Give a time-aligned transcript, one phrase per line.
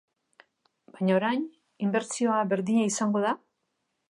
[0.95, 1.45] Baina, orain,
[1.89, 3.37] inbertsioa berdina izango da?